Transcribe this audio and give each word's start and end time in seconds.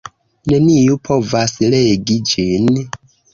Neniu 0.51 0.95
povas 1.09 1.53
legi 1.75 2.19
ĝin. 2.33 2.73